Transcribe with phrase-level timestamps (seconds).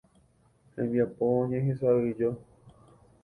[0.73, 2.31] Hembiapo Ñehesa'ỹijo.